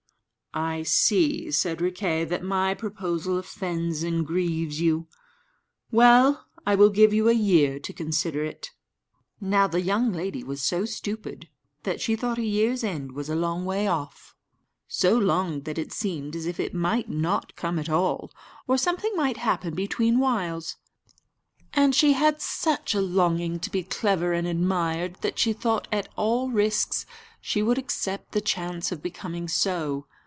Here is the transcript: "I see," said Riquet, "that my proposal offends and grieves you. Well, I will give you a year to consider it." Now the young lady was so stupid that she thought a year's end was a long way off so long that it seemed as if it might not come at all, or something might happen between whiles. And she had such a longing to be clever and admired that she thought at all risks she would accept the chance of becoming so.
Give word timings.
"I 0.53 0.83
see," 0.83 1.49
said 1.49 1.79
Riquet, 1.79 2.25
"that 2.25 2.43
my 2.43 2.73
proposal 2.73 3.37
offends 3.37 4.03
and 4.03 4.27
grieves 4.27 4.81
you. 4.81 5.07
Well, 5.91 6.45
I 6.67 6.75
will 6.75 6.89
give 6.89 7.13
you 7.13 7.29
a 7.29 7.33
year 7.33 7.79
to 7.79 7.93
consider 7.93 8.43
it." 8.43 8.71
Now 9.39 9.67
the 9.67 9.79
young 9.79 10.11
lady 10.11 10.43
was 10.43 10.61
so 10.61 10.83
stupid 10.83 11.47
that 11.83 12.01
she 12.01 12.17
thought 12.17 12.37
a 12.37 12.43
year's 12.43 12.83
end 12.83 13.13
was 13.13 13.29
a 13.29 13.35
long 13.35 13.63
way 13.63 13.87
off 13.87 14.35
so 14.89 15.17
long 15.17 15.61
that 15.61 15.77
it 15.77 15.93
seemed 15.93 16.35
as 16.35 16.45
if 16.45 16.59
it 16.59 16.73
might 16.73 17.07
not 17.07 17.55
come 17.55 17.79
at 17.79 17.87
all, 17.87 18.29
or 18.67 18.77
something 18.77 19.15
might 19.15 19.37
happen 19.37 19.73
between 19.73 20.19
whiles. 20.19 20.75
And 21.71 21.95
she 21.95 22.11
had 22.11 22.41
such 22.41 22.93
a 22.93 22.99
longing 22.99 23.57
to 23.61 23.69
be 23.71 23.83
clever 23.83 24.33
and 24.33 24.45
admired 24.45 25.15
that 25.21 25.39
she 25.39 25.53
thought 25.53 25.87
at 25.93 26.09
all 26.17 26.49
risks 26.51 27.05
she 27.39 27.63
would 27.63 27.77
accept 27.77 28.33
the 28.33 28.41
chance 28.41 28.91
of 28.91 29.01
becoming 29.01 29.47
so. 29.47 30.07